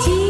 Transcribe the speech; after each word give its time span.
जी 0.00 0.21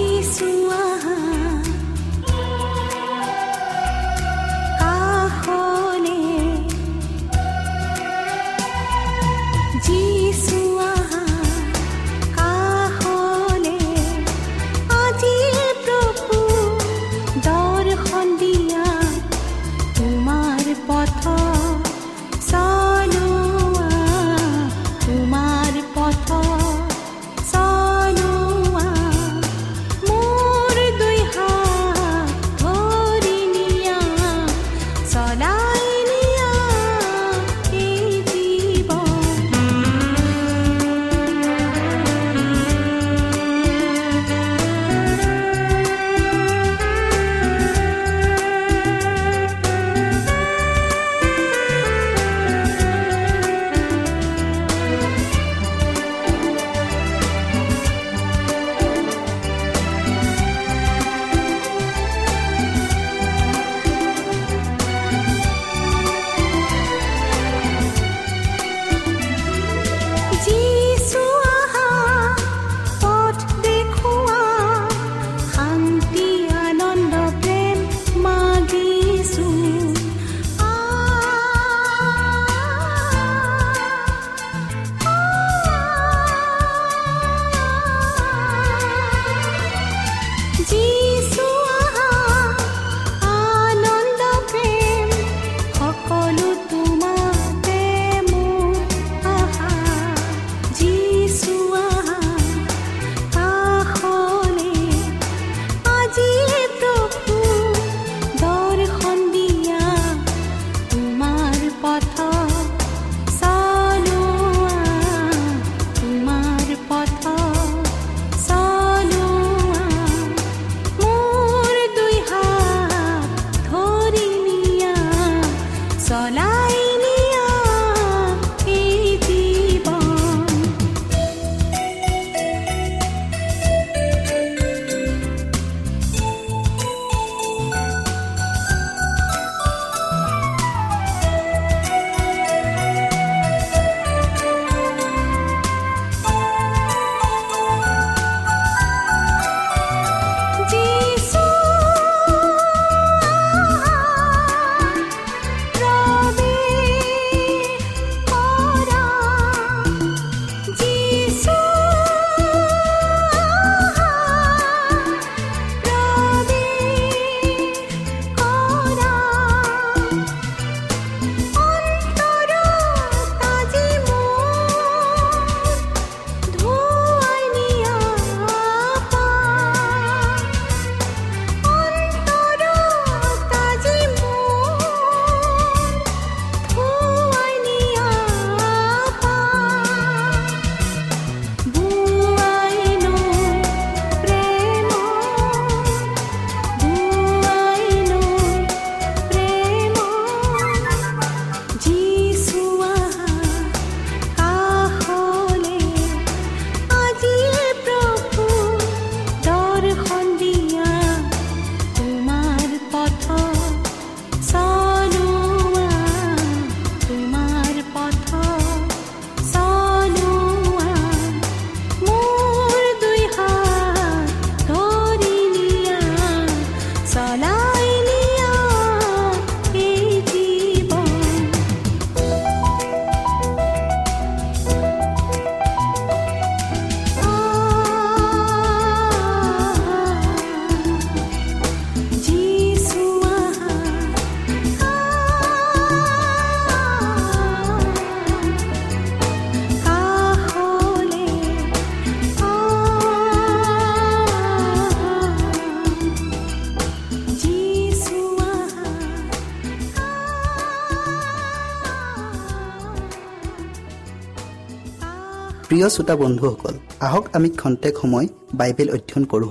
প্ৰিয় 265.82 265.94
শ্ৰোতা 265.96 266.14
বন্ধুসকল 266.22 266.74
আহক 267.06 267.24
আমি 267.36 267.48
খন্তেক 267.60 267.94
সময় 268.02 268.26
বাইবেল 268.58 268.88
অধ্যয়ন 268.96 269.24
কৰোঁ 269.32 269.50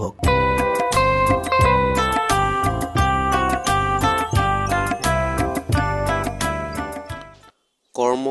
কৰ্ম 7.95 8.25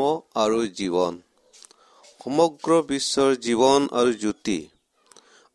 আৰু 0.44 0.60
জীৱন। 0.78 1.14
সমগ্ৰ 2.22 2.70
বিশ্বৰ 2.90 3.30
জীৱন 3.46 3.80
আৰু 3.98 4.10
জ্যোতি 4.22 4.58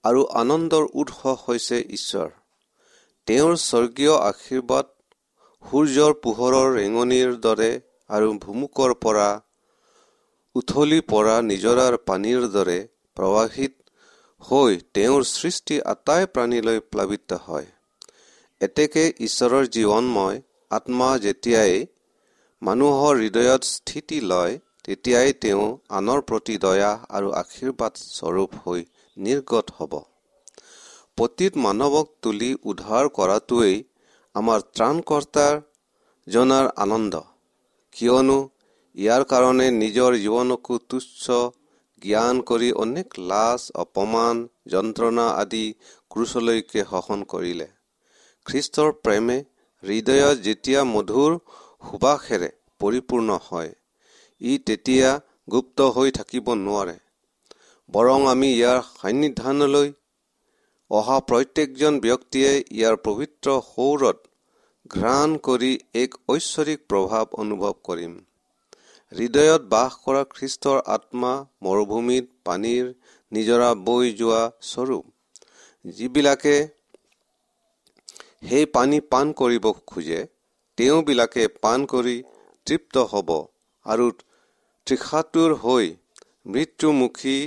আৰু 0.03 0.21
আনন্দৰ 0.42 0.83
উৎস 1.01 1.19
হৈছে 1.44 1.77
ঈশ্বৰ। 1.97 2.30
তেওঁৰ 3.27 3.53
স্বৰ্গীয় 3.69 4.13
আশীৰ্বাদ 4.31 4.86
সূৰ্যৰ 5.65 6.12
পোহৰৰ 6.24 6.68
ৰেঙনিৰ 6.77 7.30
দৰে 7.45 7.71
আৰু 8.09 8.27
ভুমুকৰ 8.44 8.92
পৰা 9.03 9.30
উঠলি 10.56 10.98
পৰা 11.12 11.36
নিজৰাৰ 11.42 11.96
পানীৰ 12.10 12.44
দৰে 12.52 12.75
প্ৰৱাহিত 13.18 13.74
হৈ 14.42 14.78
তেওঁৰ 14.94 15.25
সৃষ্টি 15.30 15.80
আটাই 15.94 16.28
প্ৰাণীলৈ 16.34 16.80
প্লাৱিত 16.92 17.40
হয়। 17.48 17.68
এতেকে 18.62 19.04
ঈশ্বৰৰ 19.19 19.66
জীৱনময় 19.68 20.38
আত্মা 20.72 21.10
যেতিয়াই 21.18 21.75
মানুহৰ 22.62 23.13
হৃদয়ত 23.18 23.62
স্থিতি 23.72 24.22
লয় 24.22 24.54
তেতিয়াই 24.84 25.34
তেওঁ 25.42 25.68
আনৰ 25.90 26.19
প্ৰতি 26.30 26.56
দয়া 26.57 26.92
আৰু 27.10 27.28
আশীৰ্বাদ 27.42 27.94
স্বৰূপ 28.07 28.57
হৈ 28.63 28.81
নিৰ্গত 29.18 29.78
হ'ব। 29.78 29.94
পতীত 31.18 31.54
মানৱক 31.57 32.07
তুলি 32.22 32.52
উদ্ধাৰ 32.63 33.06
কৰাটোৱেই 33.18 33.78
আমাৰ 34.36 34.60
ত্ৰাণকৰ্তাৰ 34.75 35.56
জনাৰ 36.28 36.66
আনন্দ। 36.78 37.13
কিয়নো 37.96 38.40
ইয়াৰ 38.95 39.24
কাৰণে 39.31 39.65
নিজৰ 39.77 40.15
জীৱনকো 40.18 40.75
তুচ্ছ 40.89 41.38
জ্ঞান 42.01 42.38
কৰি 42.50 42.68
অনেক 42.83 43.18
লাজ 43.31 43.63
অপমান 43.81 44.44
যন্ত্ৰণা 44.74 45.25
আদি 45.39 45.63
ক্ৰুচলৈকে 46.12 46.83
সহন 46.92 47.25
কৰিলে। 47.33 47.68
খ্ৰীষ্টৰ 48.45 48.92
প্ৰেমে 49.03 49.38
হৃদয়ত 49.83 50.38
যেতিয়া 50.45 50.81
মধুৰ 50.92 51.36
সুবাসেৰে 51.88 52.50
পৰিপূৰ্ণ 52.81 53.38
হয় 53.47 53.71
ই 54.42 54.53
তেতিয়া 54.68 55.09
গুপ্ত 55.51 55.88
হৈ 55.95 56.13
থাকিব 56.18 56.51
নোৱাৰে। 56.59 56.95
বৰং 57.89 58.27
আমি 58.33 58.50
ইয়াৰ 58.51 58.80
সান্নিধানলৈ 59.01 59.92
অহা 60.92 61.18
প্ৰত্যেকজন 61.30 62.00
ব্যক্তিয়ে 62.06 62.51
ইয়াৰ 62.71 62.95
পবিত্ৰ 63.07 63.47
সৌৰত 63.68 64.18
ঘ্ৰাণ 64.94 65.38
কৰি 65.47 65.74
এক 66.03 66.18
ঐশ্বৰিক 66.30 66.80
প্ৰভাৱ 66.89 67.38
অনুভৱ 67.44 67.77
কৰিম। 67.89 68.15
হৃদয়ত 69.16 69.62
বাস 69.72 69.94
কৰা 70.04 70.22
খ্ৰীষ্টৰ 70.32 70.80
আত্মা 70.94 71.34
মৰুভূমিত 71.64 72.26
পানীৰ 72.44 72.88
নিজৰা 73.32 73.70
বৈ 73.86 74.10
যোৱা 74.14 74.40
স্বৰূপ। 74.70 75.04
যিবিলাকে 75.86 76.56
সেই 78.50 78.66
পানী 78.72 79.00
পাণ 79.12 79.32
কৰিব 79.34 79.66
খোজে 79.88 80.20
তেওঁবিলাকে 80.78 81.44
পাণ 81.62 81.86
কৰি 81.94 82.16
তৃপ্ত 82.68 83.06
হ'ব 83.12 83.30
আৰু 83.86 84.08
তৃষাতুৰ 84.88 85.56
হৈ 85.62 85.86
মৃত্যুমুখী 86.48 87.38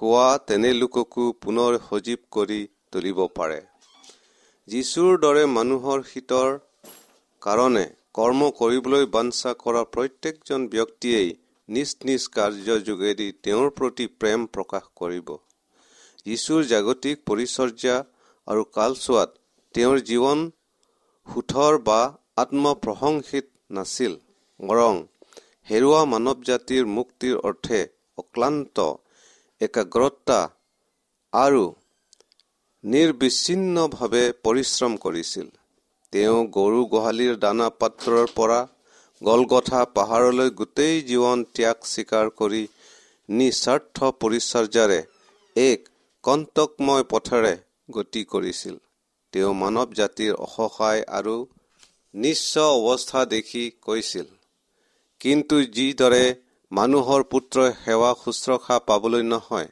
হোৱা 0.00 0.26
তেনে 0.46 0.70
লোককো 0.72 1.26
পুনৰ 1.42 1.78
সজীৱ 1.84 2.20
কৰি 2.30 2.60
তুলিব 2.92 3.18
পাৰে। 3.36 3.60
যীশুৰ 4.68 5.12
দৰে 5.22 5.44
মানুহৰ 5.52 5.98
শীতৰ 6.10 6.48
কাৰণে 7.42 7.86
কৰ্ম 8.16 8.46
কৰিবলৈ 8.58 9.02
বাঞ্ছা 9.14 9.50
কৰা 9.62 9.80
প্ৰত্যেকজন 9.94 10.62
ব্যক্তিয়েই 10.74 11.32
নিজ 11.68 11.90
নিজ 12.08 12.22
কাৰ্য 12.36 12.76
যোগেদি 12.86 13.26
তেওঁৰ 13.44 13.66
প্ৰতি 13.78 14.06
প্ৰেম 14.20 14.46
প্ৰকাশ 14.54 14.86
কৰিব। 15.00 15.32
যীশুৰ 16.26 16.62
জাগতিক 16.70 17.16
পৰিচৰ্যা 17.28 17.96
আৰু 18.48 18.62
কালচোৱাত 18.76 19.30
তেওঁৰ 19.74 20.00
জীৱন 20.10 20.46
সুথৰ 21.26 21.78
বা 21.88 21.98
আত্মপ্ৰশংসিত 22.36 23.46
নাছিল 23.76 24.16
বৰং 24.60 24.94
হেৰুৱা 25.68 26.00
মানৱ 26.12 26.38
জাতিৰ 26.48 26.88
মুক্তিৰ 26.96 27.36
অৰ্থে 27.48 27.82
অক্লান্ত 28.18 28.88
একাগ্ৰতা 29.60 30.40
আৰু 31.32 31.64
নিৰ্বিচ্ছিন্নভাৱে 32.84 34.24
পৰিশ্ৰম 34.44 34.92
কৰিছিল। 35.04 35.46
তেওঁ 36.12 36.38
গৰু 36.52 36.80
গোহালিৰ 36.86 37.34
দানা 37.38 37.68
পাত্ৰৰ 37.80 38.32
পৰা 38.34 38.60
গলগথা 39.22 39.80
পাহাৰলৈ 39.96 40.50
গোটেই 40.54 40.96
জীৱন 41.08 41.44
ত্যাগ 41.54 41.78
স্বীকাৰ 41.90 42.32
কৰি 42.40 42.62
নিস্বাৰ্থ 43.28 44.10
পৰিচৰ্যাৰে 44.20 45.00
এক 45.56 45.88
কণ্টকময় 46.24 47.04
পথেৰে 47.10 47.54
গতি 47.90 48.22
কৰিছিল। 48.32 48.76
তেওঁ 49.32 49.52
মানৱ 49.54 49.94
জাতিৰ 49.94 50.32
অসহায় 50.40 51.02
আৰু 51.16 51.36
নিশ্চ 52.14 52.66
অৱস্থা 52.66 53.20
দেখি 53.26 53.64
কৈছিল 53.82 54.26
কিন্তু 55.20 55.56
যিদৰে 55.74 56.24
মানুহৰ 56.72 57.24
পুত্ৰই 57.32 57.72
সেৱা 57.84 58.12
শুশ্ৰূষা 58.22 58.76
পাবলৈ 58.86 59.24
নহয় 59.26 59.68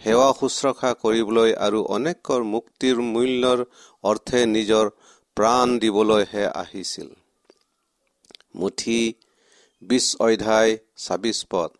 সেৱা 0.00 0.28
শুশ্ৰূষা 0.38 0.90
কৰিবলৈ 1.02 1.50
আৰু 1.66 1.80
অনেকৰ 1.96 2.46
মুক্তিৰ 2.50 3.02
মূল্যৰ 3.08 3.64
অৰ্থে 4.04 4.40
নিজৰ 4.46 4.92
প্ৰাণ 5.40 5.78
দিবলৈহে 5.78 6.44
আহিছিল। 6.54 7.08
মুঠি 8.54 9.14
বিশ 9.82 10.06
অধ্যায় 10.20 10.72
ছাব্বিছ 10.96 11.38
পদ। 11.50 11.70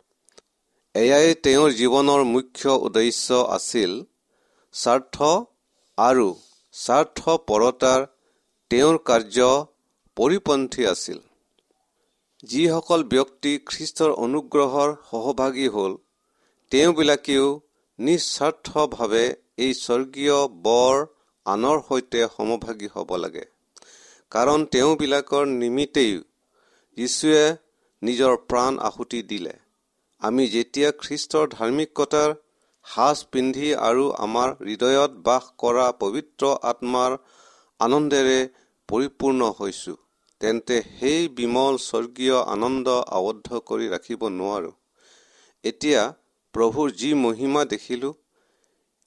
এয়াই 0.95 1.35
তেওঁৰ 1.43 1.69
জীৱনৰ 1.71 2.21
মুখ্য 2.23 2.69
উদ্দেশ্য 2.69 3.27
আছিল 3.57 3.91
স্বাৰ্থ 4.73 5.15
আৰু 5.97 6.27
স্বাৰ্থপৰতাৰ 6.73 8.01
তেওঁৰ 8.71 8.97
কাৰ্য 9.05 9.37
পৰিপন্থী 10.17 10.83
আছিল। 10.85 11.19
যিসকল 12.43 13.01
ব্যক্তি 13.03 13.53
খ্ৰীষ্টৰ 13.65 14.11
অনুগ্ৰহৰ 14.25 14.89
সহভাগী 15.11 15.67
হ'ল 15.67 15.93
তেওঁবিলাকেও 16.71 17.47
নিস্বাৰ্থভাৱে 17.99 19.25
এই 19.57 19.73
স্বৰ্গীয় 19.73 20.37
বৰ 20.67 20.95
আনৰ 21.45 21.77
সৈতে 21.87 22.19
সমভাগী 22.35 22.87
হ'ব 22.93 23.09
লাগে। 23.23 23.45
কাৰণ 24.31 24.59
তেওঁবিলাকৰ 24.71 25.45
নিমিত্তেই 25.53 26.13
যীশুৱে 26.97 27.43
নিজৰ 28.01 28.33
প্ৰাণ 28.49 28.73
আহুতি 28.89 29.21
দিলে। 29.31 29.53
আমি 30.21 30.43
যেতিয়া 30.47 30.89
খ্ৰীষ্টৰ 31.01 31.45
ধাৰ্মিকতাৰ 31.55 32.29
সাজ 32.85 33.17
পিন্ধি 33.31 33.69
আৰু 33.87 34.05
আমাৰ 34.25 34.49
হৃদয়ত 34.67 35.11
বাস 35.27 35.45
কৰা 35.57 35.87
পবিত্ৰ 36.01 36.43
আত্মাৰ 36.71 37.11
আনন্দেৰে 37.79 38.39
পৰিপূৰ্ণ 38.89 39.41
হৈছো 39.59 39.93
তেন্তে 40.41 40.77
সেই 40.99 41.21
বিমল 41.37 41.75
স্বৰ্গীয় 41.87 42.37
আনন্দ 42.55 42.87
আবদ্ধ 43.17 43.47
কৰি 43.69 43.87
ৰাখিব 43.89 44.21
নোৱাৰো। 44.37 44.71
এতিয়া 45.63 46.01
প্ৰভুৰ 46.53 46.87
যি 47.01 47.09
মহিমা 47.25 47.61
দেখিলো 47.65 48.09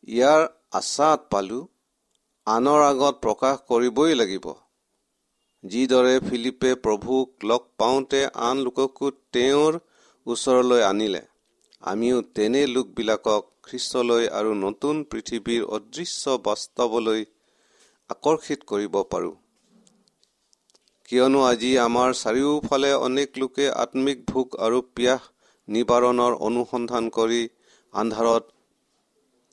ইয়াৰ 0.08 0.40
আচাত 0.80 1.20
পালো 1.30 1.60
আনৰ 2.46 2.80
আগত 2.86 3.14
প্ৰকাশ 3.24 3.60
কৰিবই 3.68 4.14
লাগিব। 4.14 4.46
যিদৰে 5.64 6.16
ফিলিপে 6.24 6.72
প্ৰভুক 6.84 7.46
লগ 7.50 7.62
পাওঁতে 7.76 8.20
আন 8.48 8.58
লোককো 8.66 9.10
তেওঁৰ 9.32 9.78
ওচৰলৈ 10.26 10.82
আনিলে 10.82 11.22
আমিও 11.82 12.18
তেনে 12.36 12.62
লোকবিলাকক 12.66 13.48
খ্ৰীষ্টলৈ 13.62 14.28
আৰু 14.38 14.52
নতুন 14.58 15.00
পৃথিৱীৰ 15.10 15.64
অদৃশ্য 15.78 16.36
বাস্তৱলৈ 16.44 17.24
আকৰ্ষিত 18.10 18.60
কৰিব 18.70 19.00
পাৰোঁ। 19.12 19.34
কিয়নো 21.08 21.40
আজি 21.46 21.72
আমাৰ 21.78 22.14
চাৰিওফালে 22.20 22.92
অনেক 23.00 23.28
লোকে 23.38 23.72
আত্মিক 23.78 24.24
ভোক 24.30 24.48
আৰু 24.60 24.78
পিয়াহ 24.94 25.20
নিবাৰণৰ 25.68 26.32
অনুসন্ধান 26.48 27.04
কৰি 27.18 27.42
আন্ধাৰত 27.94 28.44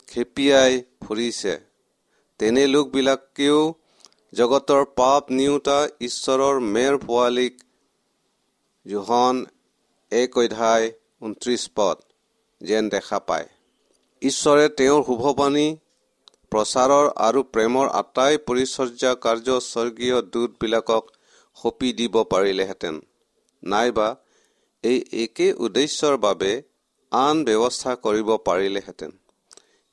খেপিয়াই 0.08 0.74
ফুৰিছে। 1.02 1.54
তেনে 2.42 2.62
লোকবিলাকেও 2.68 3.58
জগতৰ 4.34 4.86
পাপ 4.96 5.28
নিওতা 5.32 5.76
ঈশ্বৰৰ 6.02 6.56
মেৰ 6.68 6.96
পোৱালীক 7.04 7.60
জোহন 8.86 9.42
এক 10.12 10.38
অধ্যায় 10.38 10.88
ঊনত্ৰিশ 11.22 11.66
পদ 11.76 12.02
যেন 12.62 12.90
দেখা 12.90 13.20
পায়। 13.20 13.48
ঈশ্বৰে 14.22 14.66
তেওঁৰ 14.80 15.04
শুভবাণী 15.04 15.68
প্ৰচাৰৰ 16.52 17.12
আৰু 17.28 17.44
প্ৰেমৰ 17.54 17.94
আটাই 18.02 18.42
পৰিচৰ্যা 18.48 19.12
কাৰ্য 19.26 19.60
স্বৰ্গীয় 19.68 20.18
দূতবিলাকক 20.34 21.04
সপি 21.58 21.94
দিব 21.94 22.24
পাৰিলেহেঁতেন। 22.24 23.02
নাইবা 23.64 24.10
এই 24.84 24.98
একে 25.24 25.54
উদ্দেশ্যৰ 25.54 26.16
বাবে 26.18 26.52
আন 27.12 27.36
ব্যৱস্থা 27.46 27.92
কৰিব 28.06 28.30
পাৰিলেহেঁতেন। 28.46 29.12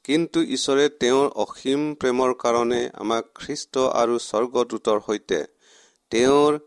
কিন্তু 0.08 0.42
ঈশ্বৰে 0.48 0.84
তেওঁৰ 1.00 1.26
অসীম 1.42 1.80
প্ৰেমৰ 2.00 2.30
কাৰণে 2.42 2.80
আমাক 3.00 3.26
খ্ৰীষ্ট 3.34 3.82
আৰু 3.94 4.14
স্বৰ্গদূতৰ 4.22 5.00
সৈতে 5.06 5.40
তেওঁৰ 6.12 6.58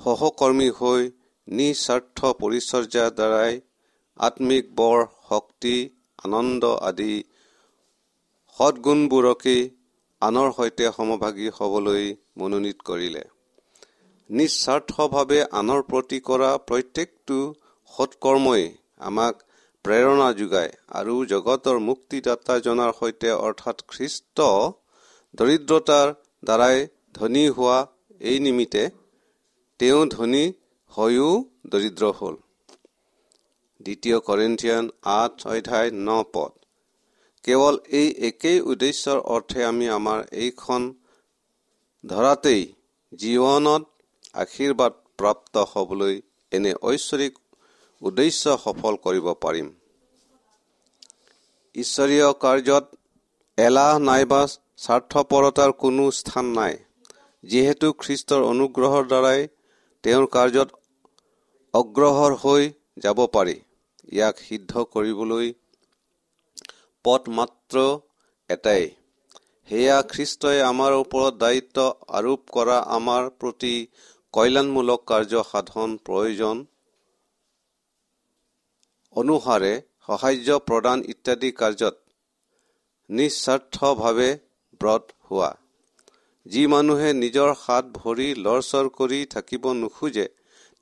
সহকৰ্মী 0.00 0.68
হৈ 0.78 1.04
নিস্বাৰ্থ 1.48 2.32
পৰিচৰ্যাৰ 2.40 3.12
দ্বাৰাই 3.12 3.60
আত্মিক 4.20 4.72
বৰ 4.74 5.04
শক্তি 5.28 5.76
আনন্দ 6.24 6.72
আদি 6.82 7.14
সৎগুণবোৰকেই 8.56 9.62
আনৰ 10.22 10.48
সৈতে 10.56 10.90
সমভাগী 10.96 11.48
হ'বলৈ 11.56 12.04
মনোনীত 12.36 12.78
কৰিলে। 12.84 13.22
নিস্বাৰ্থভাৱে 14.30 15.40
আনৰ 15.60 15.84
প্ৰতি 15.90 16.18
কৰা 16.24 16.50
প্ৰত্যেকটো 16.68 17.38
সৎকৰ্মই 17.92 18.66
আমাক 19.04 19.47
প্ৰেৰণা 19.84 20.28
যোগায় 20.32 20.72
আৰু 20.98 21.14
জগতৰ 21.24 21.76
মুক্তিদাতাজনাৰ 21.80 22.90
সৈতে 22.96 23.30
অৰ্থাৎ 23.38 23.78
খ্ৰীষ্ট 23.88 24.48
দৰিদ্ৰতাৰ 25.34 26.08
দ্বাৰাই 26.44 26.82
ধনী 27.12 27.44
হোৱা 27.48 27.78
এই 28.20 28.38
নিমিত্তে 28.40 28.84
তেওঁ 29.80 30.02
ধনী 30.06 30.44
হৈও 30.92 31.30
দৰিদ্ৰ 31.72 32.10
হ'ল। 32.18 32.36
দ্বিতীয় 33.80 34.18
কৰিন্থিয়ান 34.20 34.84
আঠ 35.14 35.34
অধ্যায় 35.46 35.90
ন 36.00 36.08
পদ। 36.32 36.52
কেৱল 37.44 37.74
এই 37.98 38.08
একেই 38.28 38.58
উদ্দেশ্যৰ 38.70 39.18
অৰ্থে 39.34 39.60
আমি 39.64 39.86
আমাৰ 39.88 40.20
এইখন 40.44 40.82
ধৰাতেই 42.04 42.62
জীৱনত 43.12 43.84
আশীৰ্বাদ 44.34 44.92
প্ৰাপ্ত 45.18 45.54
হ'বলৈ 45.72 46.14
এনে 46.52 46.72
ঐশ্বৰিক 46.82 47.34
উদ্দেশ্য 48.02 48.56
সফল 48.64 48.96
কৰিব 49.04 49.26
পাৰিম। 49.44 49.68
ঈশ্বৰীয় 51.74 52.28
কাৰ্যত 52.44 52.84
এলাহ 53.58 53.98
নাইবা 53.98 54.42
স্বাৰ্থপৰতাৰ 54.76 55.72
কোনো 55.72 56.04
স্থান 56.10 56.46
নাই। 56.58 56.74
যিহেতু 57.44 57.88
খ্ৰীষ্টৰ 57.92 58.42
অনুগ্ৰহৰ 58.42 59.04
দ্বাৰাই 59.06 59.40
তেওঁৰ 60.04 60.26
কাৰ্যত 60.26 60.68
অগ্ৰসৰ 61.74 62.32
হৈ 62.42 62.70
যাব 62.98 63.18
পাৰি। 63.26 63.56
ইয়াক 64.12 64.36
সিদ্ধ 64.38 64.72
কৰিবলৈ 64.92 65.52
পথ 67.04 67.28
মাত্ৰ 67.28 67.76
এটাই। 68.50 68.88
সেয়া 69.68 69.98
খ্ৰীষ্টই 70.02 70.58
আমাৰ 70.62 70.92
ওপৰত 70.92 71.34
দায়িত্ব 71.34 71.78
আৰোপ 72.08 72.40
কৰা 72.50 72.78
আমাৰ 72.96 73.30
প্ৰতি 73.40 73.74
কল্যাণমূলক 74.34 75.00
কাৰ্য 75.06 75.42
সাধন 75.52 75.90
প্ৰয়োজন। 76.04 76.66
অনুসাৰে 79.16 79.72
সাহায্য 80.06 80.58
প্ৰদান 80.68 80.98
ইত্যাদি 81.08 81.50
কাৰ্যত 81.52 81.96
নিস্বাৰ্থভাৱে 83.10 84.30
ব্ৰত 84.80 85.04
হোৱা। 85.24 85.50
যি 86.46 86.62
মানুহে 86.66 87.08
নিজৰ 87.12 87.50
হাত 87.60 87.84
ভৰি 87.94 88.28
লৰচৰ 88.38 88.90
কৰি 88.98 89.20
থাকিব 89.26 89.64
নোখোজে 89.72 90.26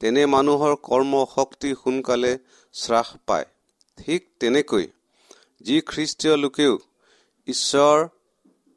তেনে 0.00 0.26
মানুহৰ 0.26 0.75
কৰ্ম 0.83 1.23
শক্তি 1.35 1.71
সোনকালে 1.75 2.33
শ্ৰাস 2.75 3.09
পায়। 3.26 3.47
ঠিক 3.99 4.28
তেনেকৈ 4.40 4.87
যি 5.61 5.76
খ্ৰীষ্টীয় 5.80 6.37
লোকেও 6.37 6.75
ঈশ্বৰ 7.49 8.04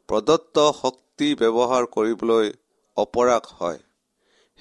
প্ৰদত্ত 0.09 0.57
শক্তি 0.81 1.27
ব্যৱহাৰ 1.35 1.83
কৰিবলৈ 1.95 2.47
অপৰাগ 2.97 3.43
হয়। 3.59 3.79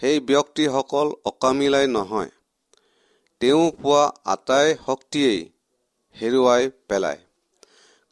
সেই 0.01 0.21
ব্যক্তিসকল 0.21 1.09
অকামিলাই 1.25 1.87
নহয়। 1.87 2.31
তেওঁ 3.41 3.67
পোৱা 3.83 4.05
আটাই 4.25 4.69
শক্তিয়েই 4.87 5.41
হেৰুৱাই 6.17 6.63
পেলায়। 6.89 7.21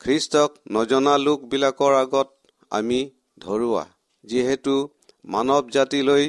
খ্ৰীষ্টক 0.00 0.50
নজনা 0.70 1.14
লোকবিলাকৰ 1.18 1.92
আগত 1.94 2.28
আমি 2.70 3.00
ধৰুৱা 3.38 3.84
যিহেতু 4.24 4.74
মানৱ 5.24 5.64
জাতিলৈ 5.70 6.24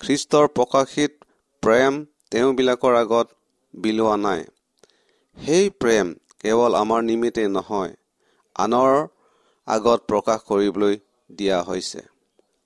খ্ৰীষ্টৰ 0.00 0.46
প্ৰকাশিত 0.56 1.12
প্ৰেম 1.62 1.92
তেওঁবিলাকৰ 2.30 2.94
আগত 2.94 3.26
বিলোৱা 3.74 4.16
নাই। 4.16 4.42
সেই 5.36 5.66
প্ৰেম 5.80 6.06
কেৱল 6.42 6.72
আমাৰ 6.74 7.00
নিমিত্তে 7.02 7.44
নহয় 7.48 7.92
আনৰ 8.56 8.92
আগত 9.68 10.00
প্ৰকাশ 10.10 10.40
কৰিবলৈ 10.48 10.94
দিয়া 11.30 11.58
হৈছে। 11.62 12.00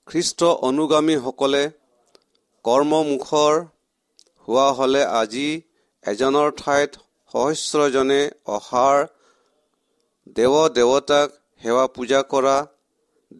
খ্ৰীষ্ট 0.07 0.39
অনুগামীসকলে 0.69 1.63
কৰ্মমুখৰ 2.65 3.53
হোৱা 4.47 4.67
হ'লে 4.77 5.03
আজি 5.19 5.49
এজনৰ 6.03 6.49
ঠাইত 6.57 6.91
সহস্ৰজনে 7.31 8.21
অহাৰ 8.55 8.97
দেৱ 10.37 10.53
দেৱতাক 10.75 11.27
সেৱা 11.61 11.85
পূজা 11.95 12.21
কৰা 12.31 12.57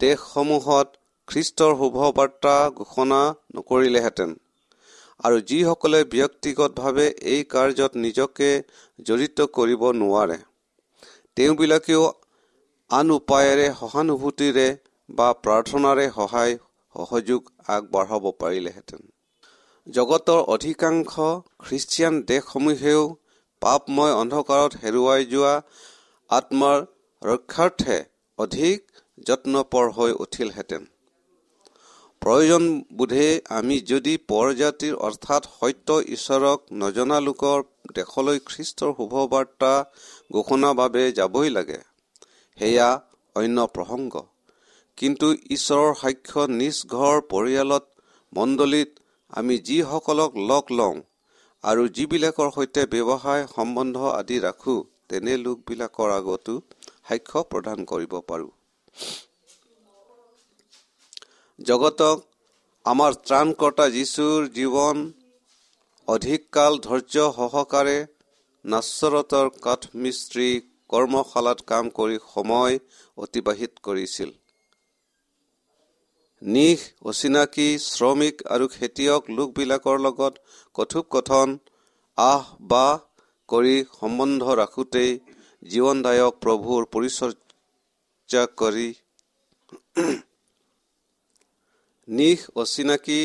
দেশসমূহত 0.02 0.88
খ্ৰীষ্টৰ 1.28 1.72
শুভবাৰ্তা 1.80 2.56
ঘোষণা 2.80 3.22
নকৰিলেহেঁতেন। 3.56 4.34
আৰু 5.20 5.38
যিসকলে 5.50 6.00
ব্যক্তিগতভাৱে 6.14 7.08
এই 7.34 7.42
কাৰ্যত 7.54 7.92
নিজকে 8.06 8.50
জড়িত 9.00 9.48
কৰিব 9.58 9.82
নোৱাৰে 10.02 10.38
তেওঁবিলাকেও 11.38 12.04
আন 12.90 13.12
উপায়েৰে 13.16 13.68
সহানুভূতিৰে 13.80 14.68
বা 15.10 15.28
প্ৰাৰ্থনাৰে 15.44 16.06
সহায় 16.12 16.54
সহযোগ 16.96 17.42
আগবঢ়াব 17.68 18.24
পাৰিলেহেঁতেন। 18.42 19.02
জগতৰ 19.88 20.40
অধিকাংশ 20.48 21.14
খ্ৰীষ্টিয়ান 21.66 22.16
দেশসমূহেও 22.22 23.02
পাপময় 23.62 24.14
অন্ধকাৰত 24.14 24.72
হেৰুৱাই 24.84 25.26
যোৱা 25.26 25.54
আত্মাৰ 26.30 26.80
ৰক্ষাৰ্থে 27.22 27.98
অধিক 28.40 28.80
যত্নপৰ 29.28 29.86
হৈ 29.98 30.12
উঠিলহেঁতেন। 30.20 30.84
প্ৰয়োজন 32.22 32.64
বোধে 32.98 33.28
আমি 33.50 33.78
যদি 33.92 34.14
পৰজাতিৰ 34.28 34.96
অৰ্থাৎ 35.08 35.44
সত্য 35.54 36.00
ঈশ্বৰক 36.16 36.60
নজনা 36.82 37.18
লোকৰ 37.20 37.64
দেশলৈ 37.94 38.40
খ্ৰীষ্টৰ 38.46 38.92
শুভবাৰ্তা 38.98 39.74
ঘোষণাৰ 40.32 40.74
বাবে 40.74 41.04
যাবই 41.12 41.50
লাগে 41.50 41.80
সেয়া 42.58 42.90
অন্য 43.36 43.58
প্ৰসংগ। 43.76 44.14
কিন্তু 44.98 45.28
ঈশ্বৰৰ 45.50 45.92
সাক্ষ্য 46.02 46.42
নিজ 46.60 46.76
ঘৰ 46.88 47.16
পৰিয়ালত 47.32 47.86
মণ্ডলীত 48.34 48.92
আমি 49.36 49.56
যিসকলক 49.68 50.32
লগ 50.50 50.66
লওঁ 50.72 50.96
আৰু 51.64 51.84
যিবিলাকৰ 51.96 52.50
সৈতে 52.56 52.82
ব্যৱসায় 52.92 53.44
সম্বন্ধ 53.56 53.98
আদি 54.12 54.38
ৰাখোঁ 54.40 54.80
তেনে 55.10 55.34
লোকবিলাকৰ 55.38 56.10
আগতো 56.12 56.54
সাক্ষ্য 57.08 57.42
প্ৰদান 57.52 57.80
কৰিব 57.92 58.14
পাৰোঁ। 58.30 58.52
জগতক 61.60 62.18
আমাৰ 62.86 63.12
ত্ৰাণকৰ্তা 63.26 63.86
যীশুৰ 63.90 64.48
জীৱন 64.56 65.04
অধিক 66.08 66.42
কাল 66.52 66.74
ধৈৰ্য 66.88 67.28
সহকাৰে 67.36 67.98
নাচৰতৰ 68.66 69.48
কাঠমিস্ত্ৰী 69.62 70.50
কৰ্মশালাত 70.90 71.60
কাম 71.68 71.94
কৰি 72.00 72.18
সময় 72.34 72.74
অতিবাহিত 73.18 73.74
কৰিছিল। 73.84 74.32
নিশ 76.46 76.82
অচিনাকি 77.04 77.64
শ্ৰমিক 77.84 78.42
আৰু 78.48 78.66
খেতিয়ক 78.72 79.30
লোকবিলাকৰ 79.32 80.02
লগত 80.02 80.34
কথোপকথন 80.76 81.54
আহ 82.18 82.52
বাহ 82.68 83.00
কৰি 83.50 83.72
সম্বন্ধ 83.94 84.58
ৰাখোঁতেই 84.60 85.16
জীৱনদায়ক 85.64 86.38
প্ৰভুৰ 86.44 86.86
পৰিচৰ্যা 86.92 88.44
কৰি 88.56 88.86
নিশ 92.18 92.46
অচিনাকি 92.58 93.18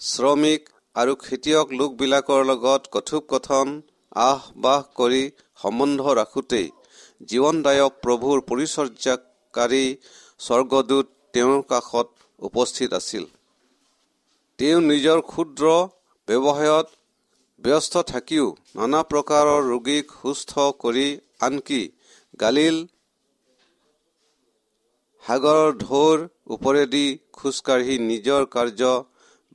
শ্ৰমিক 0.00 0.70
আৰু 0.96 1.18
খেতিয়ক 1.20 1.74
লোকবিলাকৰ 1.76 2.46
লগত 2.46 2.92
কথোপকথন 2.92 3.74
আহ 4.22 4.46
বাহ 4.60 4.86
কৰি 4.96 5.24
সম্বন্ধ 5.58 6.16
ৰাখোঁতেই 6.18 6.70
জীৱনদায়ক 7.28 7.98
প্ৰভুৰ 8.02 8.46
পৰিচৰ্যাকাৰী 8.48 9.84
স্বৰ্গদূত 10.40 11.14
তেওঁৰ 11.34 11.68
কাষত 11.68 12.27
উপস্থিত 12.38 12.90
আছিল। 13.00 13.24
তেওঁ 14.58 14.80
নিজৰ 14.90 15.18
ক্ষুদ্ৰ 15.30 15.64
ব্যৱসায়ত 16.28 16.86
ব্যস্ত 17.62 17.94
থাকিও 18.10 18.46
নানা 18.76 19.00
প্ৰকাৰৰ 19.10 19.60
ৰোগীক 19.72 20.06
সুস্থ 20.20 20.52
কৰি 20.82 21.08
আনকি 21.46 21.82
গালিল 22.40 22.76
সাগৰৰ 25.24 25.70
ঢৌৰ 25.80 26.18
ওপৰেদি 26.54 27.06
খোজকাঢ়ি 27.36 27.94
নিজৰ 28.10 28.42
কাৰ্য 28.54 28.82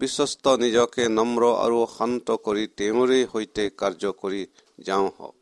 বিশ্বস্ত 0.02 0.46
নিজকে 0.64 1.04
নম্ৰ 1.18 1.44
আৰু 1.66 1.80
শান্ত 1.96 2.28
কৰি 2.46 2.64
তেওঁৰে 2.80 3.20
সৈতে 3.34 3.64
কাৰ্য 3.82 4.04
কৰি 4.22 4.42
যাওঁ 4.88 5.08
হওক। 5.18 5.36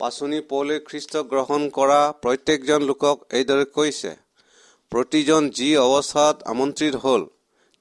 পাচনি 0.00 0.38
পৌলে 0.50 0.76
খ্ৰীষ্ট 0.88 1.14
গ্ৰহণ 1.30 1.62
কৰা 1.76 2.00
প্ৰত্যেকজন 2.22 2.80
লোকক 2.90 3.16
এইদৰে 3.38 3.64
কৈছে 3.76 4.12
প্ৰতিজন 4.94 5.46
যি 5.50 5.68
অৱস্থাত 5.76 6.42
আমন্ত্ৰিত 6.42 6.94
হ'ল 6.96 7.22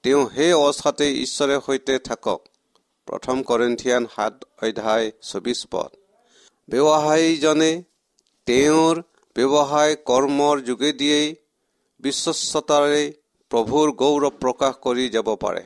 তেওঁ 0.03 0.21
সেই 0.29 0.53
অৱস্থাতে 0.53 1.07
ঈশ্বৰে 1.23 1.57
সৈতে 1.65 1.97
থাকক। 1.99 2.39
প্ৰথম 3.07 3.43
কৰিন্থিয়ান 3.43 4.05
সাত 4.15 4.33
অধ্যায় 4.63 5.11
চৌবিছ 5.21 5.59
পদ। 5.71 5.91
ব্যৱসায়ীজনে 6.69 7.83
তেওঁৰ 8.47 8.95
ব্যৱসায় 9.35 9.95
কৰ্মৰ 10.05 10.55
যোগেদিয়েই 10.61 11.35
বিশ্বস্ততাৰে 11.99 13.03
প্ৰভুৰ 13.51 13.87
গৌৰৱ 13.93 14.33
প্ৰকাশ 14.39 14.73
কৰি 14.81 15.05
যাব 15.09 15.29
পাৰে। 15.35 15.63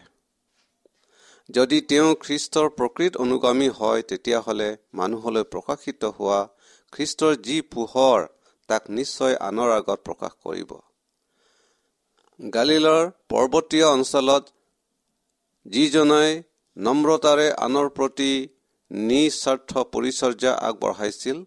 যদি 1.50 1.82
তেওঁ 1.82 2.10
খ্ৰীষ্টৰ 2.16 2.68
প্ৰকৃত 2.70 3.14
অনুগামী 3.18 3.70
হয় 3.70 4.02
তেতিয়াহ'লে 4.02 4.70
মানুহলৈ 4.94 5.44
প্ৰকাশিত 5.44 6.02
হোৱা 6.20 6.42
খ্ৰীষ্টৰ 6.94 7.34
যি 7.44 7.58
পোহৰ 7.62 8.20
তাক 8.70 8.84
নিশ্চয় 8.90 9.36
আনৰ 9.40 9.70
আগত 9.72 10.00
প্ৰকাশ 10.04 10.34
কৰিব। 10.44 10.72
গালিলৰ 12.40 13.06
পৰ্বতীয় 13.30 13.86
অঞ্চলত 13.88 14.52
যিজনাই 15.66 16.36
নম্ৰতাৰে 16.78 17.48
আনৰ 17.60 17.88
প্ৰতি 17.90 18.28
নিস্বাৰ্থ 18.92 19.84
পৰিচৰ্যা 19.94 20.52
আগবঢ়াইছিল 20.68 21.40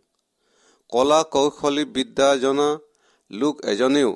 কলা 0.92 1.20
কৌশলী 1.35 1.85
বিদ্যা 1.94 2.30
জনা 2.37 2.66
লোক 3.30 3.62
এজনেও 3.75 4.11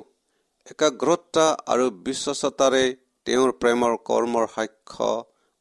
একাগ্ৰতা 0.67 1.47
আৰু 1.67 1.87
বিশ্বস্ততাৰে 2.05 2.83
তেওঁৰ 3.25 3.55
প্ৰেমৰ 3.61 3.97
কৰ্মৰ 4.03 4.51
সাক্ষ্য 4.55 5.09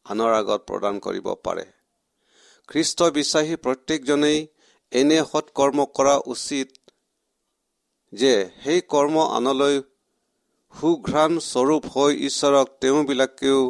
আনৰ 0.06 0.36
আগত 0.40 0.60
প্ৰদান 0.68 1.00
কৰিব 1.00 1.32
পাৰে। 1.44 1.66
খ্ৰীষ্ট 2.68 2.98
বিশ্বাসী 3.14 3.56
প্ৰত্যেকজনেই 3.64 4.38
এনে 4.92 5.18
সৎকৰ্ম 5.32 5.78
কৰা 5.96 6.20
উচিত 6.26 6.68
যে 8.12 8.36
সেই 8.62 8.80
কৰ্ম 8.88 9.16
আনলৈ 9.36 9.82
সুঘ্ৰাণ 10.74 11.32
স্বৰূপ 11.44 11.84
হৈ 11.94 12.12
ঈশ্বৰক 12.28 12.70
তেওঁবিলাকেও 12.82 13.60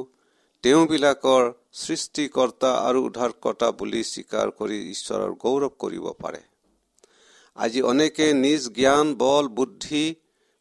তেওঁবিলাকৰ 0.65 1.43
সৃষ্টিকৰ্তা 1.81 2.71
আৰু 2.89 3.01
উদ্ধাৰকৰ্তা 3.09 3.67
বুলি 3.81 4.03
স্বীকাৰ 4.11 4.53
কৰি 4.59 4.79
ঈশ্বৰৰ 4.91 5.33
গৌৰৱ 5.43 5.73
কৰিব 5.83 6.07
পাৰে। 6.23 6.41
আজি 7.57 7.81
অনেকে 7.91 8.27
নিজ 8.35 8.63
জ্ঞান 8.77 9.11
বল 9.23 9.51
বুদ্ধি 9.59 10.05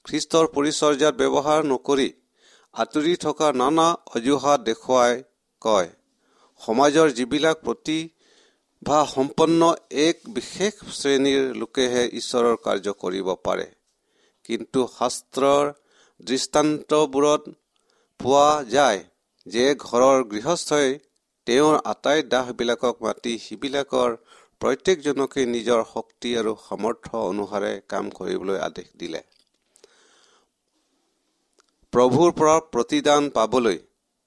খ্ৰীষ্টৰ 0.06 0.46
পৰিচৰ্যাত 0.56 1.14
ব্যৱহাৰ 1.22 1.62
নকৰি 1.72 2.10
আঁতৰি 2.74 3.14
থকা 3.26 3.48
নানা 3.62 3.88
অজুহাত 4.16 4.60
দেখুৱাই 4.70 5.14
কয় 5.62 5.90
সমাজৰ 6.62 7.08
যিবিলাক 7.18 7.58
প্ৰতি 7.66 8.00
বা 8.82 9.00
সম্পন্ন 9.06 9.62
এক 10.04 10.18
বিশেষ 10.36 10.74
শ্ৰেণীৰ 10.98 11.44
লোকেহে 11.62 12.04
ঈশ্বৰৰ 12.20 12.56
কাৰ্য 12.66 12.96
কৰিব 13.04 13.28
পাৰে। 13.48 13.68
কিন্তু 14.46 14.80
শাস্ত্ৰৰ 14.98 15.66
দৃষ্টান্তবোৰত 16.28 17.44
পোৱা 18.20 18.50
যায় 18.64 19.00
যে 19.48 19.66
ঘৰৰ 19.76 20.18
গৃহস্থই 20.24 20.90
তেওঁৰ 21.48 21.76
আটাই 21.86 22.20
দাহবিলাকক 22.24 22.96
মাতি 23.02 23.34
সিবিলাকৰ 23.40 24.12
প্ৰত্যেকজনকে 24.62 25.42
নিজৰ 25.46 25.82
শক্তি 25.94 26.30
আৰু 26.38 26.54
সামৰ্থ্য 26.68 27.24
অনুসাৰে 27.32 27.74
কাম 27.88 28.06
কৰিবলৈ 28.10 28.58
আদেশ 28.60 28.88
দিলে। 29.00 29.22
প্ৰভুৰ 31.94 32.30
পৰা 32.38 32.56
প্ৰতিদান 32.74 33.24
পাবলৈ 33.30 33.78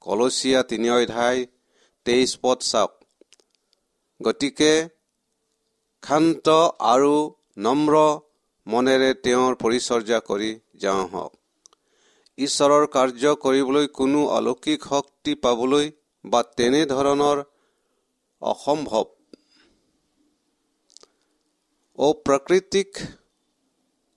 কলচীয়া 0.01 0.61
তিনি 0.63 0.89
অধ্যায় 0.91 1.41
তেইছ 2.07 2.31
পদ 2.43 2.59
চাওক। 2.61 2.93
গতিকে 4.21 4.73
ক্ষান্ত 6.03 6.47
আৰু 6.93 7.15
নম্ৰ 7.59 7.95
মনেৰে 8.67 9.11
তেওঁৰ 9.25 9.53
পৰিচৰ্যা 9.63 10.19
কৰি 10.21 10.51
যাওঁ 10.75 11.05
হওক। 11.09 11.33
ঈশ্বৰৰ 12.39 12.87
কাৰ্য 12.87 13.31
কৰিবলৈ 13.43 13.87
কোনো 13.99 14.25
অলৌকিক 14.29 14.81
শক্তি 14.85 15.35
পাবলৈ 15.35 15.87
বা 16.25 16.41
তেনেধৰণৰ 16.57 17.39
অসম্ভৱ। 18.43 19.07
অপ্ৰাকৃতিক 21.99 22.91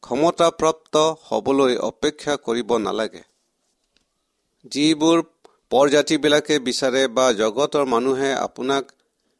ক্ষমতাপ্ৰাপ্ত 0.04 0.96
হবলৈ 1.30 1.78
অপেক্ষা 1.78 2.36
কৰিব 2.38 2.76
নালাগে। 2.78 3.24
যিবোৰ 4.66 5.18
প্ৰজাতিবিলাকে 5.72 6.60
বিচাৰে 6.60 7.08
বা 7.08 7.26
জগতৰ 7.34 7.86
মানুহে 7.86 8.34
আপোনাক 8.34 8.84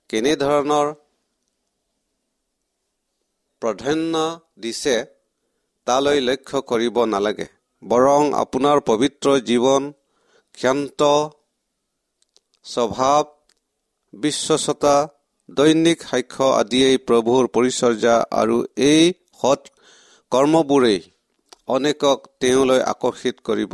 কেনেধৰণৰ 0.10 0.88
প্ৰাধান্য 3.62 4.14
দিছে 4.60 4.98
তালৈ 5.88 6.20
লক্ষ্য 6.20 6.62
কৰিব 6.62 7.06
নালাগে। 7.06 7.59
বৰং 7.84 8.24
আপোনাৰ 8.34 8.78
পবিত্ৰ 8.90 9.28
জীৱন 9.50 9.84
ক্ষান্ত 10.58 11.02
স্বভাৱ 12.66 13.24
বিশ্বস্ততা 14.14 14.96
দৈনিক 15.50 16.00
সাক্ষ্য 16.04 16.48
আদিয়েই 16.62 16.98
প্ৰভুৰ 17.08 17.44
পৰিচৰ্যা 17.56 18.16
আৰু 18.32 18.58
এই 18.88 19.04
সৎ 19.42 19.62
কৰ্মবোৰেই 20.32 21.00
অনেকক 21.68 22.18
তেওঁলৈ 22.40 22.82
আকৰ্ষিত 22.94 23.36
কৰিব। 23.44 23.74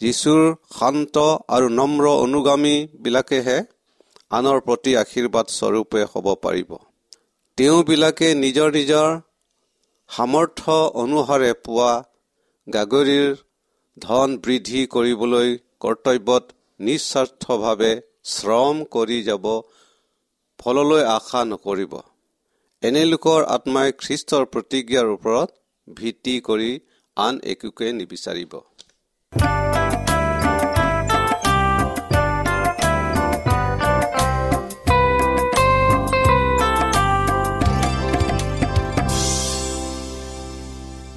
যীশুৰ 0.00 0.42
শান্ত 0.78 1.16
আৰু 1.48 1.66
নম্ৰ 1.80 2.04
অনুগামীবিলাকেহে 2.24 3.58
আনৰ 4.30 4.58
প্ৰতি 4.66 4.92
আশীৰ্বাদ 4.96 5.46
স্বৰূপে 5.58 6.00
হ'ব 6.12 6.26
পাৰিব। 6.44 6.70
তেওঁবিলাকে 7.58 8.28
নিজৰ 8.34 8.68
নিজৰ 8.78 9.08
সামৰ্থ্য 10.10 10.74
অনুসাৰে 11.02 11.50
পোৱা 11.64 11.92
গাগৰিৰ 12.66 13.32
ধন 13.96 14.34
বৃদ্ধি 14.44 14.82
কৰিবলৈ 14.92 15.50
কৰ্তব্যত 15.84 16.54
নিস্বাৰ্থভাৱে 16.80 17.90
শ্ৰম 18.30 18.80
কৰি 18.94 19.18
যাব 19.22 19.44
ফললৈ 20.60 21.02
আশা 21.08 21.42
নকৰিব। 21.50 21.94
এনে 22.82 23.02
লোকৰ 23.04 23.40
আত্মাই 23.56 23.92
খ্ৰীষ্টৰ 24.00 24.44
প্ৰতিজ্ঞাৰ 24.52 25.10
ওপৰত 25.12 25.50
ভিত্তি 25.88 26.34
কৰি 26.40 26.70
আন 27.16 27.34
একোকে 27.52 27.92
নিবিচাৰিব। 27.92 28.52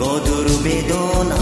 गोदुर 0.00 0.46
बेदना। 0.64 1.39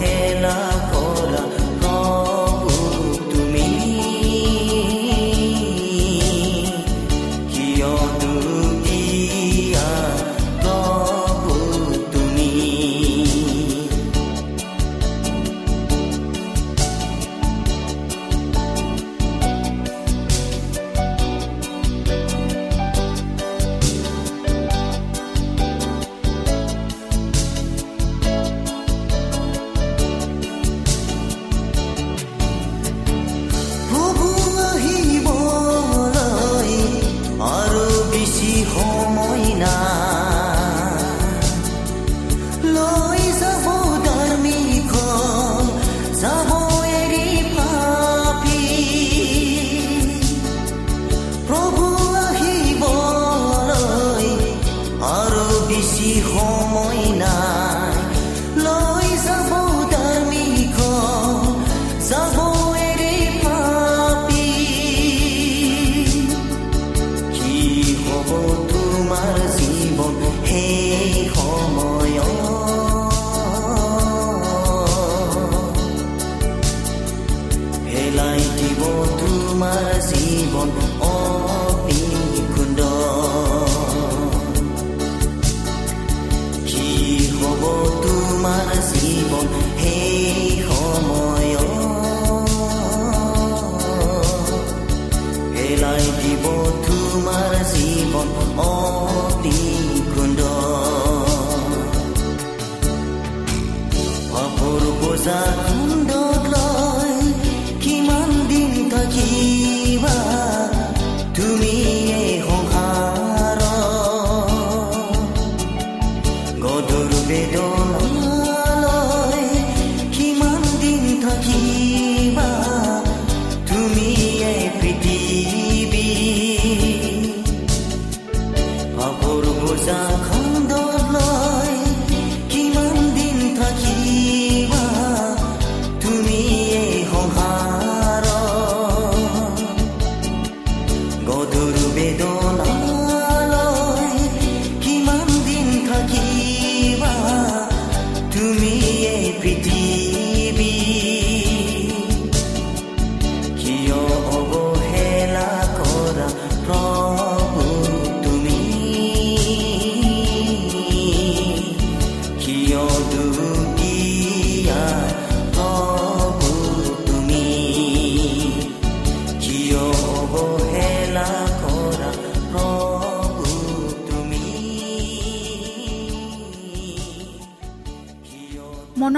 Hena 0.00 0.67